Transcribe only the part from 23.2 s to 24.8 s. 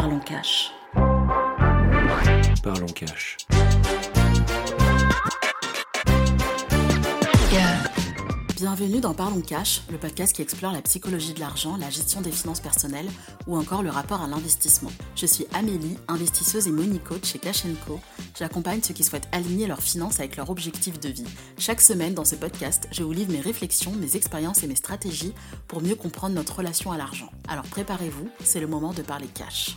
mes réflexions, mes expériences et mes